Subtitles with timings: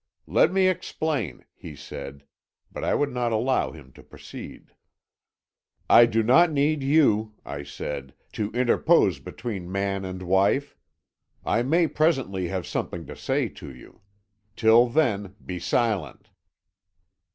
[0.25, 2.23] 'Let me explain,' he said,
[2.71, 4.73] but I would not allow him to proceed.
[5.91, 10.75] "'I do not need you,' I said, 'to interpose between man and wife.
[11.45, 14.01] I may presently have something to say to you.
[14.55, 16.29] Till then, be silent.'